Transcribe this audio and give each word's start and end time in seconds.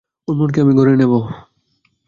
ওর 0.27 0.35
মনকে 0.39 0.59
আমি 0.63 0.73
গড়ে 0.77 0.93
নেব। 0.95 1.13